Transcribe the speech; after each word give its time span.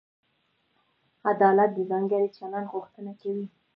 عدالت 1.29 1.69
د 1.73 1.79
ځانګړي 1.91 2.27
چلند 2.37 2.67
غوښتنه 2.73 3.11
کوي. 3.21 3.45